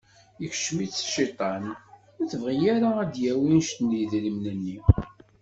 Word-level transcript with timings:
Ikcem-itt 0.45 1.03
cciṭan, 1.07 1.65
ur 2.17 2.25
tebɣi 2.31 2.59
ara 2.75 2.89
ad 3.03 3.13
yawwi 3.23 3.49
anect 3.57 3.77
n 3.81 3.95
yedrimen-nni. 3.97 4.77